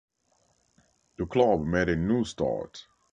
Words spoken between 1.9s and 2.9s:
new start.